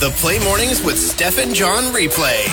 [0.00, 2.46] The Play Mornings with Steph and John replay.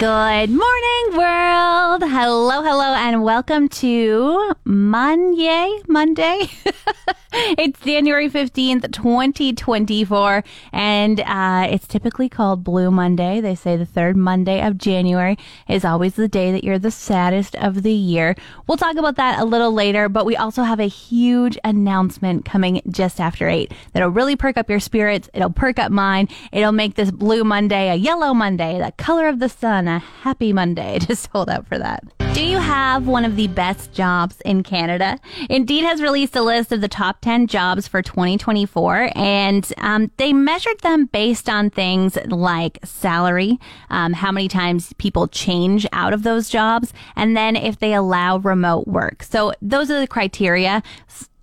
[0.00, 2.02] Good morning, world.
[2.02, 5.78] Hello, hello, and welcome to Monday.
[5.86, 6.50] Monday.
[7.34, 13.40] it's January 15th, 2024, and uh, it's typically called Blue Monday.
[13.40, 17.54] They say the third Monday of January is always the day that you're the saddest
[17.56, 18.34] of the year.
[18.66, 22.82] We'll talk about that a little later, but we also have a huge announcement coming
[22.90, 25.30] just after 8 that'll really perk up your spirits.
[25.32, 26.28] It'll perk up mine.
[26.52, 30.52] It'll make this Blue Monday a yellow Monday, the color of the sun, a happy
[30.52, 30.98] Monday.
[31.00, 32.04] Just hold out for that.
[32.34, 35.18] Do you have one of the best jobs in Canada?
[35.50, 40.32] Indeed has released a list of the top 10 jobs for 2024, and um, they
[40.32, 43.58] measured them based on things like salary,
[43.90, 48.38] um, how many times people change out of those jobs, and then if they allow
[48.38, 49.22] remote work.
[49.22, 50.82] So those are the criteria.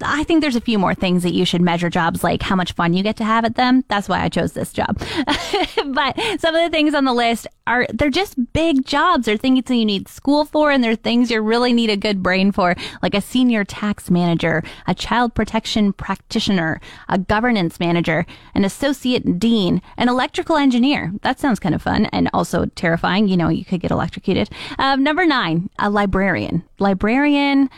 [0.02, 2.73] I think there's a few more things that you should measure jobs like how much
[2.73, 3.83] fun you get to have at them.
[3.88, 4.97] That's why I chose this job.
[5.88, 9.25] but some of the things on the list are they're just big jobs.
[9.25, 12.23] They're things that you need school for and they're things you really need a good
[12.23, 18.25] brain for, like a senior tax manager, a child protection practitioner, a governance manager,
[18.56, 21.13] an associate dean, an electrical engineer.
[21.22, 23.28] That sounds kind of fun and also terrifying.
[23.28, 24.50] You know, you could get electrocuted.
[24.78, 26.63] Um, number nine, a librarian.
[26.80, 27.69] Librarian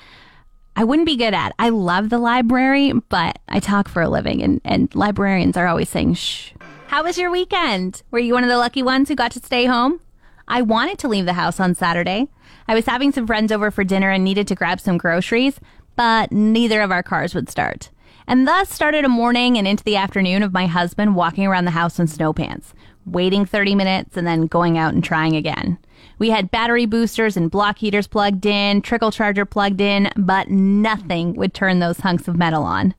[0.75, 1.53] I wouldn't be good at.
[1.59, 5.89] I love the library, but I talk for a living and, and librarians are always
[5.89, 6.51] saying shh.
[6.87, 8.03] How was your weekend?
[8.11, 9.99] Were you one of the lucky ones who got to stay home?
[10.47, 12.27] I wanted to leave the house on Saturday.
[12.67, 15.59] I was having some friends over for dinner and needed to grab some groceries,
[15.95, 17.89] but neither of our cars would start.
[18.27, 21.71] And thus started a morning and into the afternoon of my husband walking around the
[21.71, 22.73] house in snow pants,
[23.11, 25.77] waiting 30 minutes and then going out and trying again.
[26.17, 31.33] We had battery boosters and block heaters plugged in, trickle charger plugged in, but nothing
[31.33, 32.93] would turn those hunks of metal on.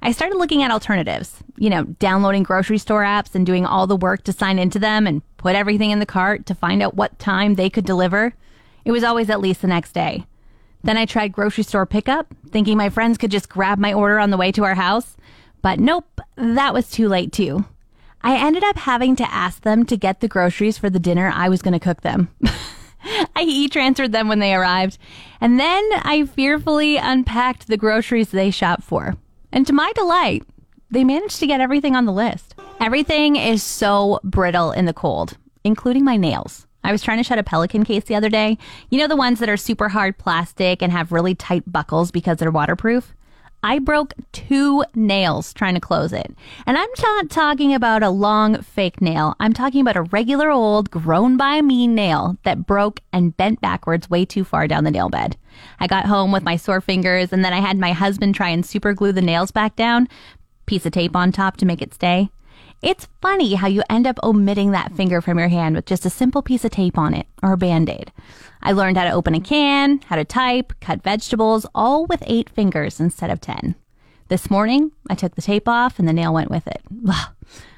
[0.00, 3.96] I started looking at alternatives, you know, downloading grocery store apps and doing all the
[3.96, 7.18] work to sign into them and put everything in the cart to find out what
[7.18, 8.34] time they could deliver.
[8.84, 10.24] It was always at least the next day.
[10.84, 14.30] Then I tried grocery store pickup, thinking my friends could just grab my order on
[14.30, 15.16] the way to our house.
[15.62, 17.64] But nope, that was too late too.
[18.28, 21.48] I ended up having to ask them to get the groceries for the dinner I
[21.48, 22.28] was going to cook them.
[23.34, 24.98] I e transferred them when they arrived,
[25.40, 29.16] and then I fearfully unpacked the groceries they shopped for.
[29.50, 30.42] And to my delight,
[30.90, 32.54] they managed to get everything on the list.
[32.80, 36.66] Everything is so brittle in the cold, including my nails.
[36.84, 38.58] I was trying to shut a pelican case the other day.
[38.90, 42.36] You know, the ones that are super hard plastic and have really tight buckles because
[42.36, 43.14] they're waterproof?
[43.62, 46.32] I broke two nails trying to close it.
[46.66, 49.34] And I'm not talking about a long fake nail.
[49.40, 54.08] I'm talking about a regular old grown by me nail that broke and bent backwards
[54.08, 55.36] way too far down the nail bed.
[55.80, 58.64] I got home with my sore fingers and then I had my husband try and
[58.64, 60.08] super glue the nails back down,
[60.66, 62.30] piece of tape on top to make it stay.
[62.80, 66.10] It's funny how you end up omitting that finger from your hand with just a
[66.10, 68.12] simple piece of tape on it or a band aid.
[68.62, 72.48] I learned how to open a can, how to type, cut vegetables, all with eight
[72.48, 73.74] fingers instead of 10.
[74.28, 76.82] This morning, I took the tape off and the nail went with it.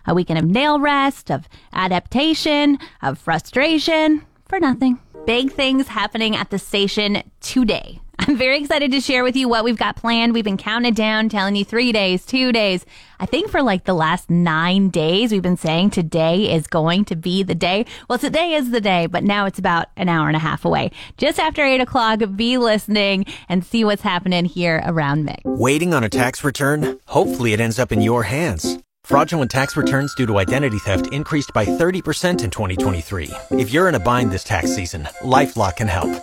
[0.06, 4.99] A weekend of nail rest, of adaptation, of frustration for nothing.
[5.27, 8.00] Big things happening at the station today.
[8.22, 10.34] I'm very excited to share with you what we've got planned.
[10.34, 12.84] We've been counting down, telling you three days, two days.
[13.19, 17.16] I think for like the last nine days, we've been saying today is going to
[17.16, 17.86] be the day.
[18.10, 20.91] Well, today is the day, but now it's about an hour and a half away.
[21.16, 25.41] Just after eight o'clock, be listening and see what's happening here around Mick.
[25.44, 26.98] Waiting on a tax return?
[27.06, 28.78] Hopefully it ends up in your hands.
[29.02, 33.31] Fraudulent tax returns due to identity theft increased by 30% in 2023.
[33.52, 36.22] If you're in a bind this tax season, LifeLock can help.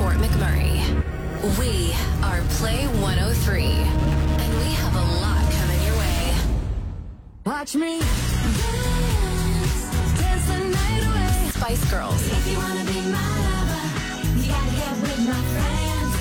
[0.00, 0.80] Fort McMurray.
[1.58, 1.92] We
[2.24, 6.32] are Play 103, and we have a lot coming your way.
[7.44, 8.16] Watch me dance,
[10.18, 11.50] dance the night away.
[11.50, 12.22] Spice Girls.
[12.32, 13.84] If you wanna be my lover,
[14.40, 16.12] you gotta get with my friends.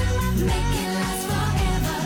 [0.43, 1.97] Make it last forever.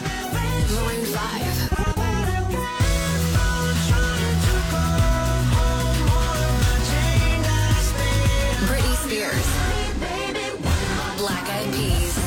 [8.70, 9.83] Britney Spears.
[11.24, 12.23] Black Eyed Peas.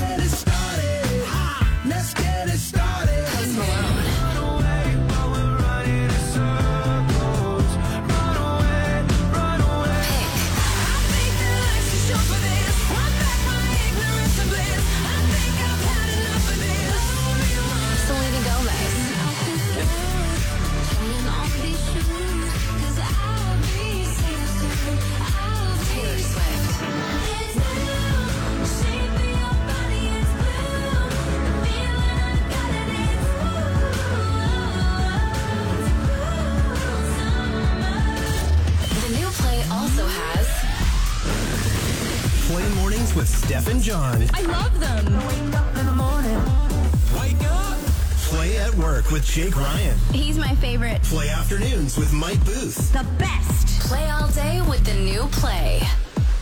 [49.27, 49.99] Jake Ryan.
[50.13, 51.03] He's my favorite.
[51.03, 52.93] Play afternoons with Mike Booth.
[52.93, 53.81] The best.
[53.81, 55.81] Play All Day with the new play.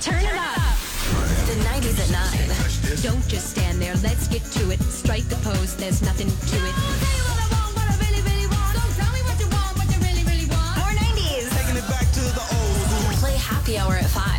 [0.01, 0.77] Turn it up.
[1.47, 3.03] The 90s at 9.
[3.03, 3.95] Don't just stand there.
[3.97, 4.81] Let's get to it.
[4.81, 5.77] Strike the pose.
[5.77, 6.75] There's nothing to it.
[10.79, 11.51] More 90s.
[13.21, 14.34] Play Happy Hour at 5.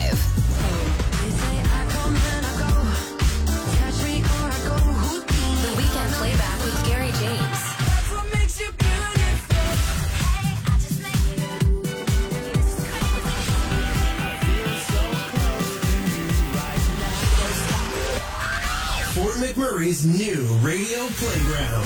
[19.85, 21.85] McMurray's new radio playground.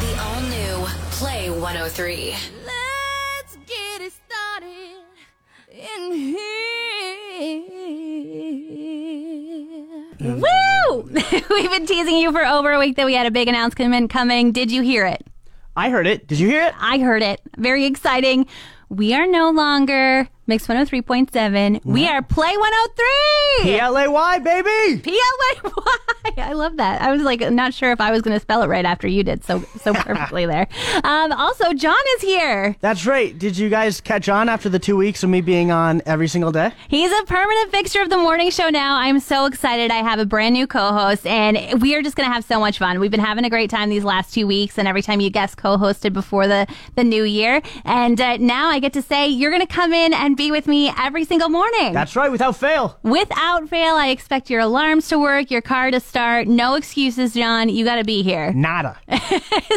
[0.00, 2.57] The all new Play 103.
[11.50, 14.52] We've been teasing you for over a week that we had a big announcement coming.
[14.52, 15.26] Did you hear it?
[15.76, 16.26] I heard it.
[16.26, 16.74] Did you hear it?
[16.78, 17.40] I heard it.
[17.56, 18.46] Very exciting.
[18.88, 21.84] We are no longer Mix 103.7.
[21.84, 23.64] We are Play 103.
[23.64, 24.98] P L A Y, baby.
[24.98, 25.00] Play.
[25.02, 26.32] P-L-A-Y.
[26.38, 27.02] I love that.
[27.02, 29.22] I was like not sure if I was going to spell it right after you
[29.22, 30.66] did so so perfectly there.
[31.04, 32.76] Um, also, John is here.
[32.80, 33.38] That's right.
[33.38, 36.50] Did you guys catch on after the two weeks of me being on every single
[36.50, 36.72] day?
[36.88, 38.96] He's a permanent fixture of the morning show now.
[38.96, 39.90] I'm so excited.
[39.90, 42.78] I have a brand new co-host, and we are just going to have so much
[42.78, 43.00] fun.
[43.00, 45.58] We've been having a great time these last two weeks, and every time you guest
[45.58, 49.66] co-hosted before the the new year, and uh, now I get to say you're going
[49.66, 51.92] to come in and be with me every single morning.
[51.92, 52.98] That's right, without fail.
[53.02, 56.48] Without fail, I expect your alarms to work, your car to start.
[56.48, 57.68] No excuses, John.
[57.68, 58.52] You got to be here.
[58.54, 58.98] Nada.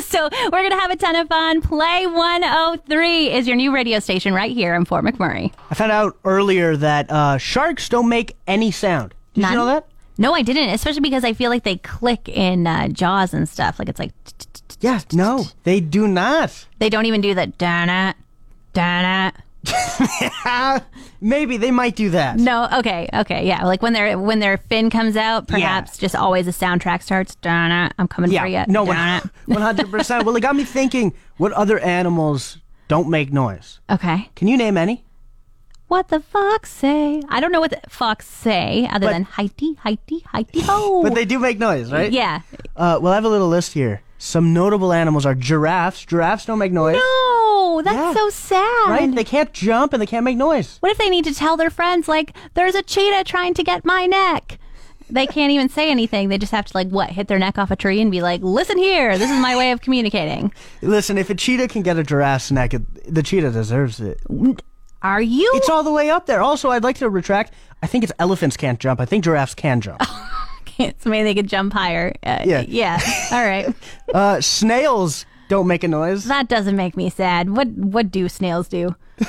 [0.01, 1.61] so we're going to have a ton of fun.
[1.61, 5.51] Play 103 is your new radio station right here in Fort McMurray.
[5.69, 9.13] I found out earlier that uh, sharks don't make any sound.
[9.33, 9.51] Did None?
[9.51, 9.87] you know that?
[10.17, 13.79] No, I didn't, especially because I feel like they click in uh, Jaws and stuff.
[13.79, 14.11] Like it's like
[14.79, 16.67] Yeah, no, they do not.
[16.77, 18.13] they don't even do the da
[18.73, 19.31] da
[21.21, 22.37] Maybe they might do that.
[22.37, 23.63] No, okay, okay, yeah.
[23.65, 27.35] Like when their when their fin comes out, perhaps just always a soundtrack starts.
[27.35, 28.53] Da I'm coming for you.
[28.53, 30.25] Yeah, no, one hundred percent.
[30.25, 31.13] Well, it got me thinking.
[31.37, 33.79] What other animals don't make noise?
[33.89, 34.29] Okay.
[34.35, 35.03] Can you name any?
[35.87, 37.21] What the fox say?
[37.29, 41.01] I don't know what the fox say other But- than Heidi, Heidi, Heidi ho.
[41.03, 42.11] But they do make noise, right?
[42.11, 42.41] Yeah.
[42.77, 44.01] Uh, well, I have a little list here.
[44.23, 46.05] Some notable animals are giraffes.
[46.05, 46.93] Giraffes don't make noise.
[46.95, 48.13] No, that's Yeah.
[48.13, 48.87] so sad.
[48.89, 49.15] Right?
[49.15, 50.77] They can't jump and they can't make noise.
[50.79, 53.83] What if they need to tell their friends, like, there's a cheetah trying to get
[53.83, 54.59] my neck?
[55.09, 56.29] They can't even say anything.
[56.29, 58.41] They just have to, like, what, hit their neck off a tree and be like,
[58.43, 60.53] listen here, this is my way of communicating.
[60.83, 64.21] Listen, if a cheetah can get a giraffe's neck, it, the cheetah deserves it.
[65.01, 65.49] Are you?
[65.55, 66.41] It's all the way up there.
[66.43, 67.53] Also, I'd like to retract.
[67.81, 69.01] I think it's elephants can't jump.
[69.01, 69.99] I think giraffes can jump.
[70.99, 72.13] so maybe they could jump higher.
[72.23, 72.61] Uh, Yeah.
[72.67, 72.99] Yeah.
[73.31, 73.73] All right.
[74.13, 76.25] uh, snails don't make a noise.
[76.25, 77.49] that doesn't make me sad.
[77.49, 78.95] What What do snails do?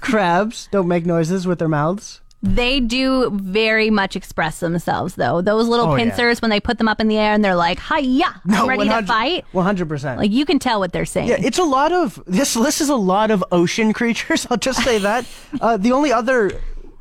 [0.00, 2.20] Crabs don't make noises with their mouths.
[2.44, 5.40] They do very much express themselves, though.
[5.42, 6.06] Those little Oh, yeah.
[6.06, 8.88] pincers, when they put them up in the air and they're like, "Hiya, I'm ready
[8.88, 10.18] to fight." One hundred percent.
[10.18, 11.28] Like you can tell what they're saying.
[11.28, 14.44] Yeah, it's a lot of this list is a lot of ocean creatures.
[14.50, 15.24] I'll just say that.
[15.60, 16.50] uh, the only other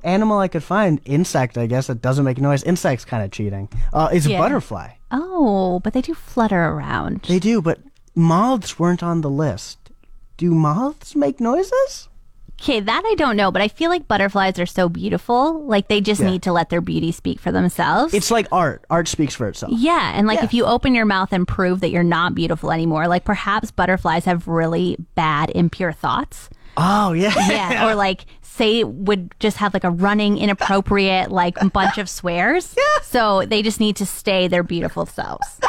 [0.03, 2.63] animal I could find, insect, I guess, that doesn't make noise.
[2.63, 3.69] Insect's kind of cheating.
[3.93, 4.37] Uh, is Yeah.
[4.37, 4.89] a butterfly.
[5.11, 7.21] Oh, but they do flutter around.
[7.27, 7.79] They do, but
[8.15, 9.77] moths weren't on the list.
[10.37, 12.07] Do moths make noises?
[12.61, 15.63] Okay, that I don't know, but I feel like butterflies are so beautiful.
[15.65, 16.29] Like they just Yeah.
[16.29, 18.13] need to let their beauty speak for themselves.
[18.13, 18.85] It's like art.
[18.89, 19.71] Art speaks for itself.
[19.75, 20.45] yeah, and like Yeah.
[20.45, 24.25] if you open your mouth and prove that you're not beautiful anymore, like perhaps butterflies
[24.25, 26.49] have really bad, impure thoughts.
[26.77, 27.33] Oh, yeah.
[27.49, 28.25] Yeah, or like
[28.61, 32.75] say would just have like a running, inappropriate, like bunch of swears.
[32.81, 33.01] Yeah.
[33.03, 35.59] So they just need to stay their beautiful selves.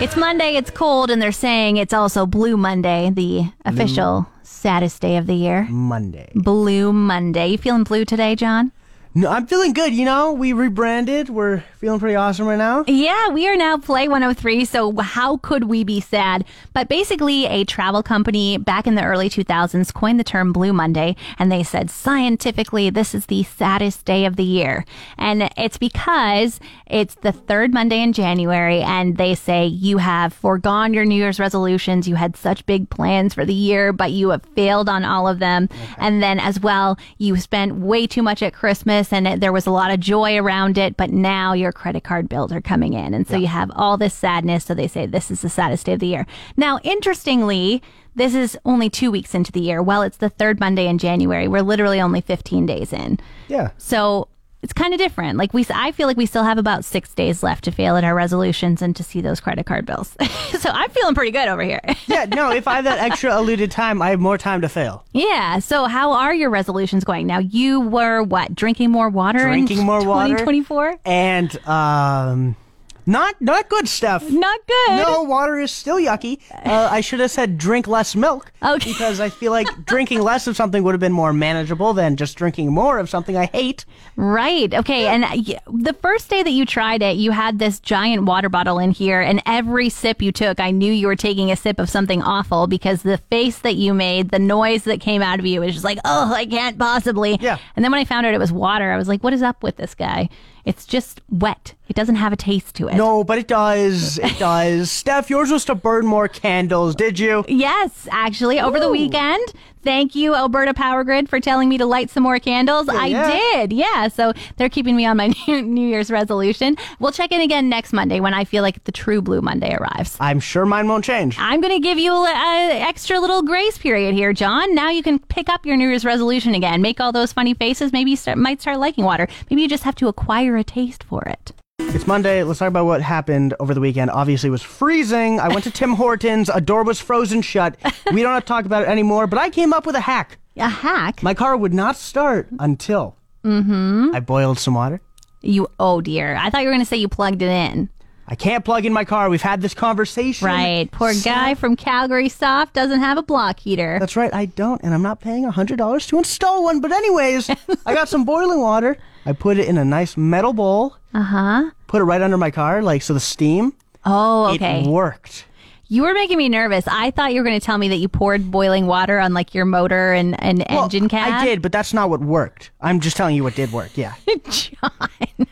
[0.00, 5.16] It's Monday, it's cold, and they're saying it's also Blue Monday, the official saddest day
[5.16, 5.66] of the year.
[5.70, 6.30] Monday.
[6.34, 7.48] Blue Monday.
[7.48, 8.72] You feeling blue today, John?
[9.14, 9.92] No, I'm feeling good.
[9.92, 11.28] You know, we rebranded.
[11.28, 12.82] We're feeling pretty awesome right now.
[12.86, 16.46] Yeah, we are now Play 103, so how could we be sad?
[16.72, 21.14] But basically, a travel company back in the early 2000s coined the term Blue Monday,
[21.38, 24.86] and they said scientifically this is the saddest day of the year.
[25.18, 30.94] And it's because it's the third Monday in January, and they say you have foregone
[30.94, 34.44] your New Year's resolutions, you had such big plans for the year, but you have
[34.54, 35.68] failed on all of them.
[35.98, 39.66] And then as well, you spent way too much at Christmas, and it, there was
[39.66, 43.14] a lot of joy around it, but now your credit card bills are coming in.
[43.14, 44.66] And so you have all this sadness.
[44.66, 46.26] So they say this is the saddest day of the year.
[46.58, 47.82] Now, interestingly,
[48.14, 49.82] this is only two weeks into the year.
[49.82, 51.48] Well, it's the third Monday in January.
[51.48, 53.18] We're literally only 15 days in.
[53.48, 53.70] Yeah.
[53.78, 54.28] So
[54.62, 55.38] it's kind of different.
[55.38, 58.04] Like we, I feel like we still have about six days left to fail at
[58.04, 60.16] our resolutions and to see those credit card bills.
[60.58, 61.80] so I'm feeling pretty good over here.
[62.06, 65.04] Yeah, no, if I have that extra alluded time, I have more time to fail.
[65.12, 65.60] yeah.
[65.60, 67.26] So how are your resolutions going?
[67.26, 68.54] Now you were what?
[68.54, 69.38] Drinking more water.
[69.38, 70.30] Drinking in more water.
[70.36, 70.98] 2024.
[71.06, 72.56] And, um,
[73.06, 74.28] not, not good stuff.
[74.30, 74.96] Not good.
[74.96, 76.40] No, water is still yucky.
[76.52, 78.50] Uh, I should have said drink less milk.
[78.62, 78.92] Okay.
[78.92, 82.36] Because I feel like drinking less of something would have been more manageable than just
[82.36, 83.84] drinking more of something I hate.
[84.14, 84.72] Right.
[84.72, 85.08] Okay.
[85.08, 85.24] And
[85.66, 89.20] the first day that you tried it, you had this giant water bottle in here,
[89.20, 92.68] and every sip you took, I knew you were taking a sip of something awful
[92.68, 95.84] because the face that you made, the noise that came out of you was just
[95.84, 97.36] like, oh, I can't possibly.
[97.40, 97.58] Yeah.
[97.74, 99.62] And then when I found out it was water, I was like, what is up
[99.64, 100.28] with this guy?
[100.64, 101.74] It's just wet.
[101.92, 102.94] It doesn't have a taste to it.
[102.94, 104.16] No, but it does.
[104.16, 104.90] It does.
[105.02, 107.44] Steph, yours was to burn more candles, did you?
[107.48, 109.52] Yes, actually, over the weekend.
[109.82, 112.88] Thank you, Alberta Power Grid, for telling me to light some more candles.
[112.88, 113.30] I yeah.
[113.30, 113.74] did.
[113.74, 114.08] Yeah.
[114.08, 116.78] So they're keeping me on my New New Year's resolution.
[116.98, 120.16] We'll check in again next Monday when I feel like the true Blue Monday arrives.
[120.18, 121.36] I'm sure mine won't change.
[121.38, 124.74] I'm going to give you an extra little grace period here, John.
[124.74, 126.80] Now you can pick up your New Year's resolution again.
[126.80, 127.92] Make all those funny faces.
[127.92, 129.28] Maybe you start, might start liking water.
[129.50, 131.52] Maybe you just have to acquire a taste for it.
[131.94, 132.42] It's Monday.
[132.42, 134.10] Let's talk about what happened over the weekend.
[134.10, 135.40] Obviously, it was freezing.
[135.40, 136.48] I went to Tim Hortons.
[136.48, 137.76] A door was frozen shut.
[138.12, 140.38] We don't have to talk about it anymore, but I came up with a hack.
[140.56, 141.22] A hack?
[141.22, 144.10] My car would not start until mm-hmm.
[144.14, 145.00] I boiled some water.
[145.42, 146.36] You, oh dear.
[146.36, 147.88] I thought you were going to say you plugged it in.
[148.28, 149.28] I can't plug in my car.
[149.28, 150.46] We've had this conversation.
[150.46, 150.90] Right.
[150.90, 153.98] Poor guy from Calgary Soft doesn't have a block heater.
[153.98, 154.32] That's right.
[154.32, 156.80] I don't, and I'm not paying $100 to install one.
[156.80, 157.50] But, anyways,
[157.86, 158.96] I got some boiling water.
[159.26, 161.70] I put it in a nice metal bowl, Uh huh.
[161.86, 163.72] put it right under my car, like so the steam.
[164.04, 164.80] Oh, okay.
[164.82, 165.46] It worked.
[165.88, 166.88] You were making me nervous.
[166.88, 169.54] I thought you were going to tell me that you poured boiling water on like
[169.54, 171.30] your motor and, and Well, engine cab.
[171.42, 172.70] I did, but that's not what worked.
[172.80, 173.90] I'm just telling you what did work.
[173.94, 174.14] Yeah.
[174.50, 174.90] John.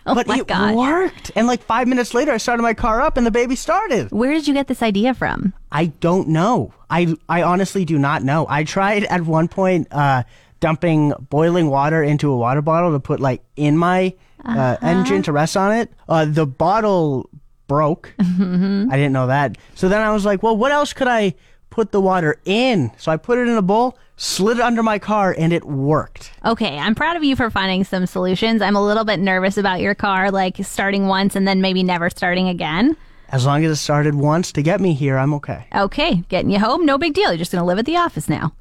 [0.06, 0.74] Oh but it god.
[0.76, 1.30] worked.
[1.36, 4.10] And like five minutes later, I started my car up and the baby started.
[4.12, 5.52] Where did you get this idea from?
[5.70, 6.72] I don't know.
[6.88, 8.46] I I honestly do not know.
[8.48, 10.22] I tried at one point uh,
[10.60, 14.14] dumping boiling water into a water bottle to put like in my
[14.44, 14.76] uh, Uh-huh.
[14.86, 15.92] engine to rest on it.
[16.08, 17.28] Uh, the bottle
[17.66, 18.12] broke.
[18.18, 18.88] Mm-hmm.
[18.90, 19.56] I didn't know that.
[19.74, 21.34] So then I was like, well, what else could I
[21.70, 22.90] put the water in?
[22.98, 26.32] So I put it in a bowl, slid it under my car, and it worked.
[26.44, 28.60] Okay, I'm proud of you for finding some solutions.
[28.62, 32.10] I'm a little bit nervous about your car, like starting once and then maybe never
[32.10, 32.96] starting again.
[33.28, 35.66] As long as it started once to get me here, I'm okay.
[35.76, 37.28] Okay, getting you home, no big deal.
[37.30, 38.52] You're just going to live at the office now.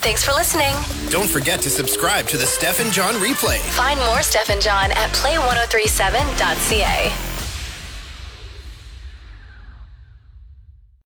[0.00, 0.74] Thanks for listening.
[1.10, 3.58] Don't forget to subscribe to the Steph and John replay.
[3.72, 7.27] Find more Steph and John at play1037.ca.